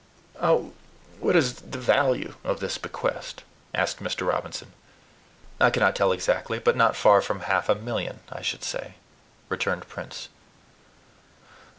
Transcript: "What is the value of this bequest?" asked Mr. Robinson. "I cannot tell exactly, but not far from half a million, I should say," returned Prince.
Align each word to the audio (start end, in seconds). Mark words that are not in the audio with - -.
"What 1.19 1.35
is 1.35 1.53
the 1.57 1.77
value 1.77 2.33
of 2.43 2.59
this 2.59 2.79
bequest?" 2.79 3.43
asked 3.71 4.01
Mr. 4.01 4.27
Robinson. 4.27 4.73
"I 5.59 5.69
cannot 5.69 5.95
tell 5.95 6.11
exactly, 6.11 6.57
but 6.57 6.75
not 6.75 6.95
far 6.95 7.21
from 7.21 7.41
half 7.41 7.69
a 7.69 7.75
million, 7.75 8.21
I 8.31 8.41
should 8.41 8.63
say," 8.63 8.95
returned 9.47 9.87
Prince. 9.87 10.29